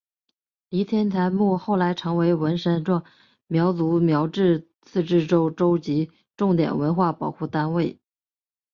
[0.69, 3.03] 黎天才墓后来成为文山壮
[3.47, 4.41] 族苗族
[4.81, 7.99] 自治州州级重点文物保护单位。